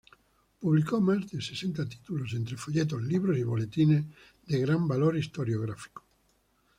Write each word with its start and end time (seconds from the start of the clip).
Publicó 0.59 0.99
más 0.99 1.29
de 1.29 1.39
sesenta 1.43 1.87
títulos, 1.87 2.33
entre 2.33 2.57
folletos, 2.57 3.03
libros 3.03 3.37
y 3.37 3.43
boletines 3.43 4.03
de 4.47 4.59
gran 4.59 4.87
valor 4.87 5.15
historiográfico. 5.15 6.03